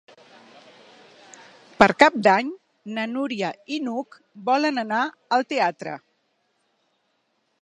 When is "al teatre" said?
5.39-5.99